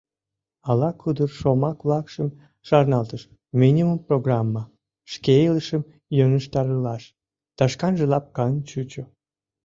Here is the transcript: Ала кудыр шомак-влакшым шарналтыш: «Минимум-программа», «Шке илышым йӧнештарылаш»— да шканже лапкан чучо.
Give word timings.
Ала 0.69 0.89
кудыр 1.01 1.29
шомак-влакшым 1.39 2.29
шарналтыш: 2.67 3.21
«Минимум-программа», 3.61 4.63
«Шке 5.11 5.33
илышым 5.47 5.83
йӧнештарылаш»— 6.17 7.03
да 7.57 7.63
шканже 7.71 8.05
лапкан 8.11 8.53
чучо. 8.69 9.03